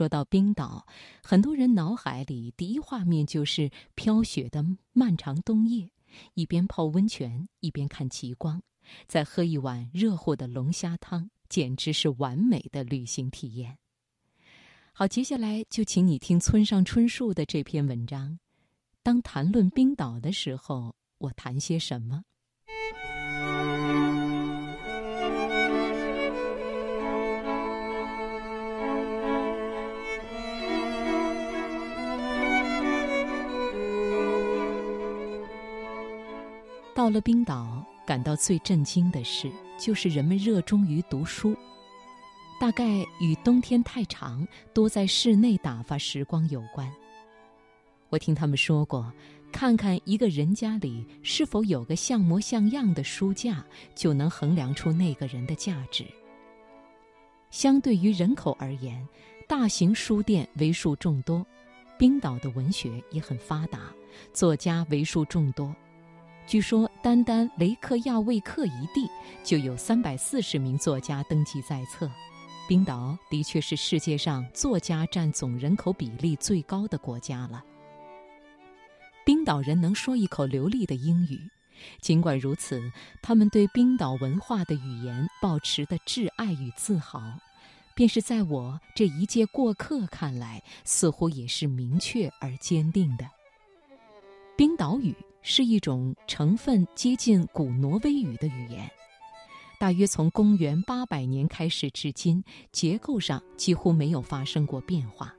[0.00, 0.86] 说到冰岛，
[1.22, 5.90] 很多人脑海里第一画面就是飘雪的漫长冬夜，
[6.32, 8.62] 一边泡温泉，一边看极光，
[9.06, 13.76] 再喝一碗热乎的龙虾汤，简直是完美的旅行体验。
[14.94, 18.38] 好，接下来就请你听村上春树的这篇文章。
[19.02, 22.24] 当谈论冰岛的时候，我谈些什么？
[37.00, 41.56] 到了冰岛，感到最震惊的事就是人们热衷于读书，
[42.60, 42.84] 大概
[43.18, 46.92] 与冬天太长，多在室内打发时光有关。
[48.10, 49.10] 我听他们说过，
[49.50, 56.04] 看看一个人家里是否有个像模像样的书架，就能衡量出那个人的价值。
[57.50, 59.02] 相对于人口而言，
[59.48, 61.46] 大型书店为数众多，
[61.98, 63.90] 冰岛的文学也很发达，
[64.34, 65.74] 作家为数众多。
[66.50, 69.08] 据说，单单雷克亚未克一地
[69.44, 72.10] 就有三百四十名作家登记在册。
[72.66, 77.62] 冰岛的确是世界上作家占总人口比例最高的国家了。
[79.24, 81.38] 冰岛人能说一口流利的英语，
[82.00, 82.82] 尽管如此，
[83.22, 87.22] 他们对冰岛文化的语言保持的挚爱与自豪，
[87.94, 93.24] 便是在我这一介过客看来，似乎也是明确而坚定的。
[94.56, 95.14] 冰岛语。
[95.42, 98.90] 是一种成分接近古挪威语的语言，
[99.78, 105.34] 大约从公元八百年开始至今，结构上几乎没有发生过变化。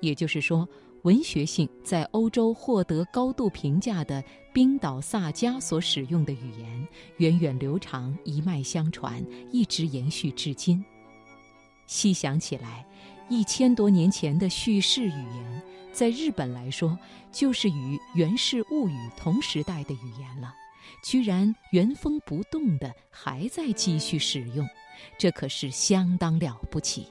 [0.00, 0.68] 也就是说，
[1.02, 10.84] 文学性在欧洲获得高度评价的冰岛萨迦所使用的语言，源远流长、一脉相传，一直延续至今。
[11.86, 12.86] 细想起来，
[13.28, 15.62] 一千多年前的叙事语言。
[15.92, 16.98] 在日本来说，
[17.30, 20.54] 就是与源氏物语同时代的语言了，
[21.04, 24.66] 居然原封不动的还在继续使用，
[25.18, 27.06] 这可是相当了不起。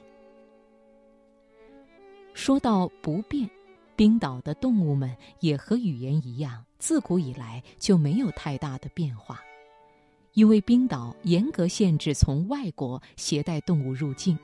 [2.34, 3.48] 说到不变，
[3.94, 9.40] 冰岛的动物们也和语言一样，自古以来就没有太大的变化，
[10.32, 14.36] 因为冰岛严格限制从外国携带动物入境。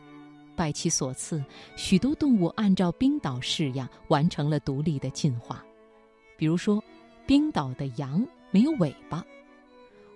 [0.58, 1.42] 拜其所赐，
[1.76, 5.64] 许多动物按照冰岛式样完成了独立的进化。
[6.36, 6.82] 比如说，
[7.24, 9.24] 冰岛的羊没有尾巴。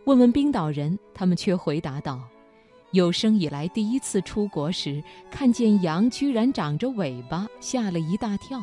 [0.04, 2.20] 问问冰岛人，他们却回答道
[2.91, 5.00] ：“有生以来第一次出国时，
[5.31, 8.60] 看见羊居然长着尾巴，吓了一大跳。”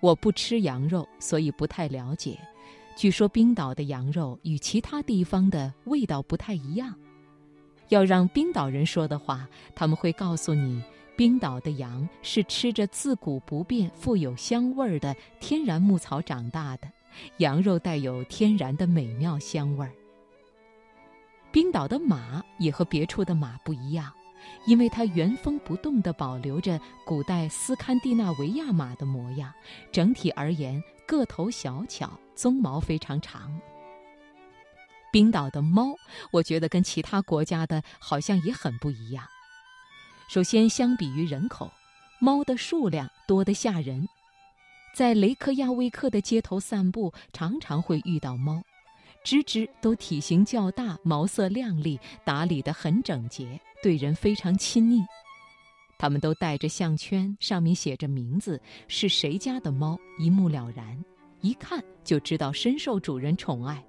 [0.00, 2.38] 我不吃羊肉，所以不太了解。
[2.96, 6.94] 据说冰岛的羊肉与其他地方的味道不太一样。
[7.88, 10.82] 要让冰岛人说的话，他们会告诉你，
[11.16, 16.88] 冰岛的羊是吃着自古不变、富有香味儿的天然牧草长大的，
[17.38, 19.92] 羊肉带有天然的美妙香味儿。
[21.52, 24.12] 冰岛的马也和别处的马不一样，
[24.66, 29.50] 因为它原封不动地保留着古代斯堪的纳维亚马的模样，
[29.90, 33.58] 整体而言个头小巧，鬃毛非常长。
[35.16, 35.96] 冰岛的猫，
[36.30, 39.24] 我觉得跟其他国家的好像也很不一样。
[40.28, 41.70] 首先，相比于人口，
[42.20, 44.06] 猫的数量多得吓人。
[44.94, 48.62] 在雷克亚未克的街头散步，常常会遇到猫，
[49.24, 55.02] 只只都体型较大，毛色亮丽，打理得很整洁，对人非常亲昵。
[55.96, 61.02] 它们都带着项圈，上面写着名字，是谁家的猫，一目了然，
[61.40, 63.82] 一看就知道深受主人宠爱。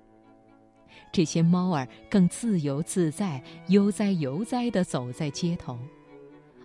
[1.12, 5.78] 这些猫儿更自由自在、悠哉悠哉地走在街头，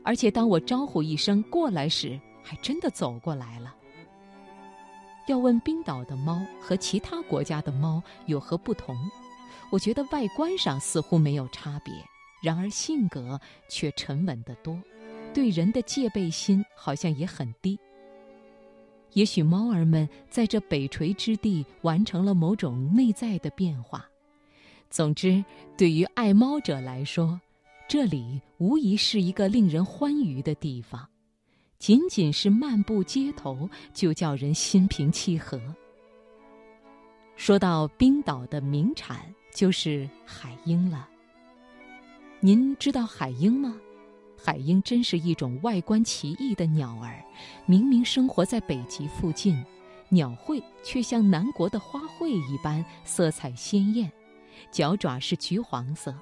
[0.04, 3.74] 而且当我招呼一声“过来”时，还真的走过来了。
[5.28, 8.96] 要问冰岛的猫和其他国家的猫有何不同，
[9.70, 11.94] 我觉得外观上似乎没有差别，
[12.42, 14.76] 然而性格却沉稳得多，
[15.32, 17.78] 对人的戒备心好像也很低。
[19.12, 24.04] 也许猫儿们在这北垂之地完成了某种内在的变化。
[24.92, 25.42] 总之，
[25.74, 27.40] 对于爱猫者来说，
[27.88, 31.08] 这里无疑是一个令人欢愉的地方。
[31.78, 35.58] 仅仅是漫步街头，就叫人心平气和。
[37.36, 41.08] 说到冰岛的名产，就是海鹰了。
[42.40, 43.74] 您知道海鹰吗？
[44.36, 47.24] 海鹰真是一种外观奇异的鸟儿，
[47.64, 49.56] 明明生活在北极附近，
[50.10, 54.12] 鸟喙却像南国的花卉一般，色彩鲜艳。
[54.70, 56.14] 脚爪是橘黄色，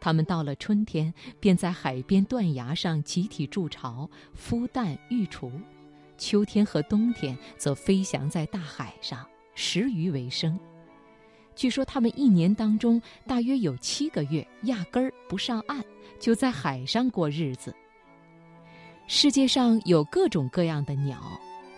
[0.00, 5.50] 它们到了春天，便在海边断崖上集体筑巢、孵蛋育雏；
[6.18, 10.58] 秋天和冬天则飞翔在大海上，食鱼为生。
[11.54, 15.84] 据说它们一年当中大约有七个月压根儿不上岸，
[16.18, 17.74] 就在海上过日子。
[19.06, 21.20] 世界上有各种各样的鸟，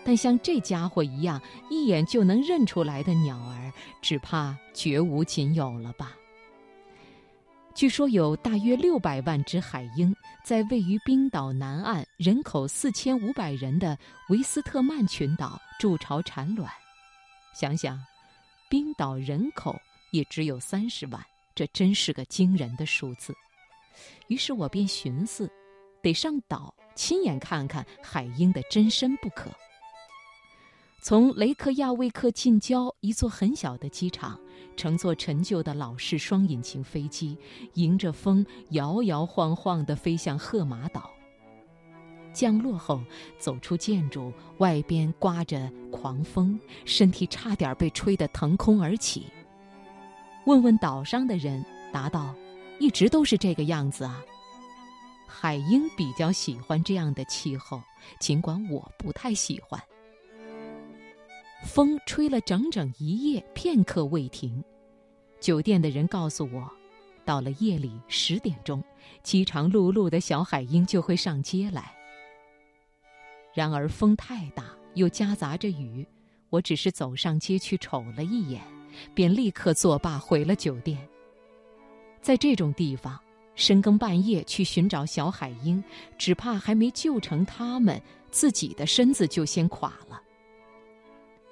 [0.05, 3.73] 但像这家伙一样一眼就能认出来的鸟儿，
[4.03, 6.15] 只怕绝无仅有了吧。
[7.73, 10.15] 据说有大约六百万只海鹰
[10.45, 13.97] 在位于冰岛南岸、人口四千五百人的
[14.29, 16.71] 维斯特曼群岛筑巢产卵。
[17.53, 17.99] 想想，
[18.69, 19.75] 冰岛人口
[20.11, 21.19] 也只有三十万，
[21.53, 23.33] 这真是个惊人的数字。
[24.27, 25.51] 于是我便寻思，
[26.01, 29.49] 得上岛亲眼看看海鹰的真身不可。
[31.07, 34.39] 从雷克亚未克近郊一座很小的机场，
[34.75, 37.37] 乘坐陈旧的老式双引擎飞机，
[37.75, 41.11] 迎着风摇摇晃晃地飞向赫马岛。
[42.33, 43.03] 降落后，
[43.37, 49.27] 走出建筑，外边刮着狂风，身体差点被吹得腾空而起。
[50.47, 51.63] 问问岛上的人，
[51.93, 52.33] 答道
[52.81, 54.23] ：“一直都是这个样子啊。”
[55.29, 57.79] 海鹰比较喜欢这样的气候，
[58.19, 59.79] 尽管我不太喜欢。
[61.65, 64.63] 风吹了整整一夜，片刻未停。
[65.41, 66.71] 酒店的人告诉我，
[67.25, 68.81] 到了夜里十点钟，
[69.23, 71.91] 饥肠辘辘的小海鹰就会上街来。
[73.53, 76.07] 然而风太大，又夹杂着雨，
[76.49, 78.61] 我只是走上街去瞅了一眼，
[79.13, 80.97] 便立刻作罢回了酒店。
[82.21, 83.19] 在这种地方，
[83.55, 85.83] 深更半夜去寻找小海鹰，
[86.17, 90.21] 只怕还没救成它们，自己的身子就先垮了。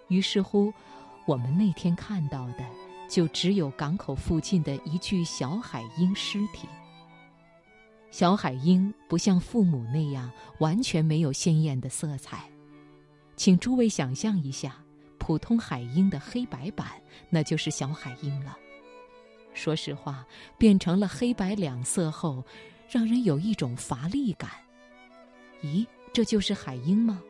[0.08, 0.74] 于是乎，
[1.26, 2.66] 我们那天看到的
[3.10, 6.68] 就只有港口附近的一具小海鹰尸体。
[8.12, 12.48] 小海鹰不像父母那样完全没有鲜艳的色彩，
[13.36, 14.76] 请诸位想象一下，
[15.18, 16.88] 普通海鹰的黑白版，
[17.30, 18.56] 那就是小海鹰了。
[19.56, 20.26] 说实话，
[20.58, 22.44] 变成了黑白两色后，
[22.88, 24.52] 让人有一种乏力感。
[25.64, 27.22] 咦，这就是海鹰吗？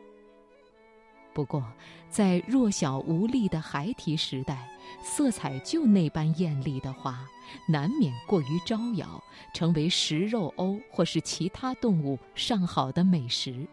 [1.34, 1.64] 不过，
[2.08, 4.68] 在弱小无力的孩提时代，
[5.02, 7.26] 色彩就那般艳丽的花，
[7.68, 9.22] 难免过于招摇，
[9.52, 13.66] 成为食肉鸥或是其他动物上好的美食，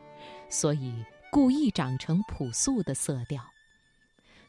[0.49, 0.91] 所以
[1.31, 3.43] 故意长成朴素的色调。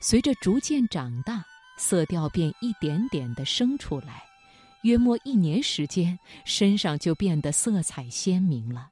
[0.01, 1.45] 随着逐渐长大，
[1.77, 4.23] 色调便一点点地生出来，
[4.85, 8.92] 约莫一年时间，身上就变得色彩鲜明了。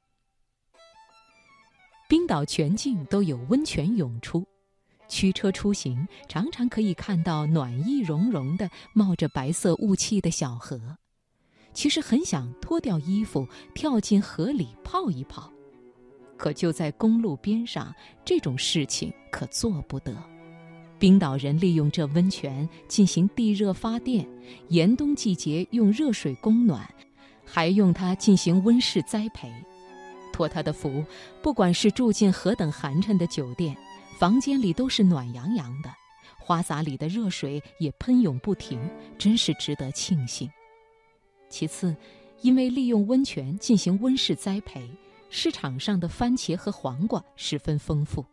[2.11, 4.45] 冰岛全境都有温泉涌出，
[5.07, 10.97] 驱车出行常常可以看到暖意融融的、冒着白色雾气的小河。
[11.71, 15.49] 其实很想脱掉衣服跳进河里泡一泡，
[16.35, 20.13] 可就在公路边上，这种事情可做不得。
[20.99, 24.27] 冰岛人利用这温泉进行地热发电，
[24.67, 26.93] 严冬季节用热水供暖，
[27.45, 29.49] 还用它进行温室栽培。
[30.41, 31.05] 托他的福，
[31.39, 33.77] 不管是住进何等寒碜的酒店，
[34.17, 35.93] 房间里都是暖洋洋的，
[36.39, 38.79] 花洒里的热水也喷涌不停，
[39.19, 40.49] 真是值得庆幸。
[41.47, 41.95] 其次，
[42.41, 44.89] 因为利用温泉进行温室栽培，
[45.29, 48.25] 市场上的番茄和黄瓜十分丰富。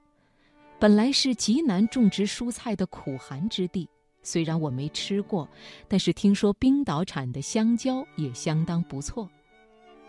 [0.79, 3.87] 本来是极难种植蔬菜的苦寒之地，
[4.23, 5.47] 虽然我没吃过，
[5.87, 9.29] 但是听说冰岛产的香蕉也相当不错。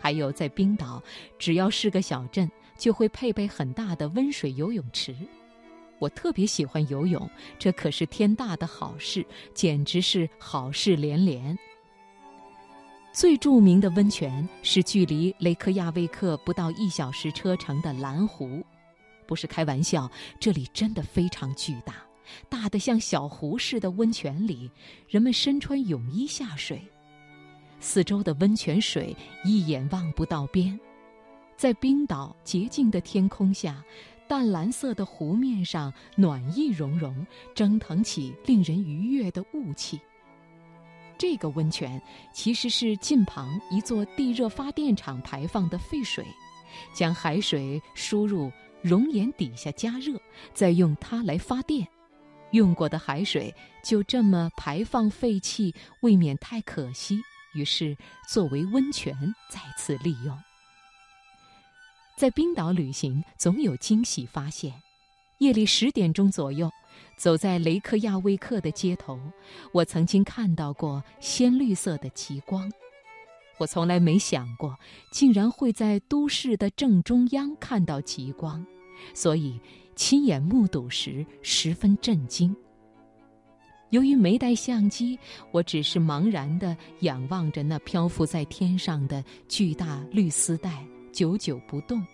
[0.00, 1.02] 还有，在冰岛，
[1.38, 5.14] 只要是个小镇，就会配备很大的温水游泳池。
[5.98, 7.28] 我特别喜欢游泳，
[7.58, 11.56] 这可是天大的好事，简直是好事连连。
[13.12, 18.64] 最著名的温泉是距离雷克亚未克不到一小时车程的蓝湖，
[19.26, 21.96] 不是开玩笑，这里真的非常巨大，
[22.48, 23.90] 大的像小湖似的。
[23.90, 24.70] 温泉里，
[25.08, 26.80] 人们身穿泳衣下水。
[27.80, 30.78] 四周的温泉水一眼望不到边，
[31.56, 33.82] 在冰岛洁净的天空下，
[34.28, 39.98] 淡蓝色的湖面上暖意融融，蒸腾起令人愉悦的雾气。
[41.18, 42.00] 这个温泉
[42.32, 46.24] 其实是近旁一座地热发电厂排放的废水，
[46.94, 50.20] 将海水输入熔岩底下加热，
[50.54, 51.86] 再用它来发电。
[52.52, 57.20] 用过的海水就这么排放废气，未免太可惜。
[57.54, 57.96] 于是，
[58.28, 59.14] 作为温泉
[59.50, 60.38] 再次利用。
[62.16, 64.74] 在冰岛旅行，总有惊喜发现。
[65.38, 66.70] 夜里十点钟左右，
[67.16, 69.18] 走在雷克亚未克的街头，
[69.72, 72.70] 我曾经看到过鲜绿色的极光。
[73.56, 74.78] 我从来没想过，
[75.10, 78.66] 竟然会在都市的正中央看到极光，
[79.14, 79.58] 所以
[79.96, 82.54] 亲眼目睹时十分震惊。
[83.90, 85.18] 由于没带相机，
[85.50, 92.04] 我只是茫然地仰望着那漂浮在天上的巨大绿丝带，久久不动。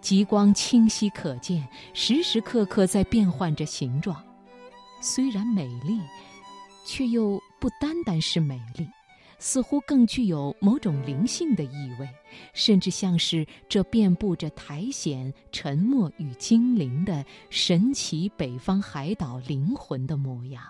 [0.00, 4.16] 极光清晰可见，时时刻刻在变换着形状，
[5.00, 6.00] 虽然美丽，
[6.86, 8.88] 却又不单单是美丽。
[9.38, 12.08] 似乎更具有某种灵性的意味，
[12.52, 20.62] 甚至像是这遍布着苔藓、沉默与精灵的神奇北方海岛灵魂的模样。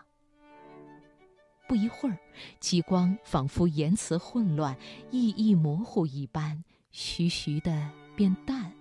[1.67, 2.19] 不一会儿，
[2.61, 4.77] 极光仿佛言辞混乱、
[5.11, 8.73] 意义模糊一般，徐徐地变淡，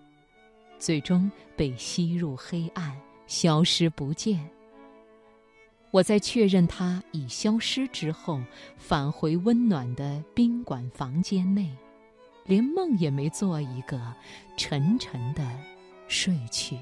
[0.80, 4.57] 最终被吸入黑暗，消失不见。
[5.92, 8.42] 我在确认他已消失之后，
[8.78, 11.72] 返回温暖的宾馆房间内，
[12.46, 14.14] 连梦也没做一个，
[14.58, 15.44] 沉沉的
[16.08, 16.78] 睡去。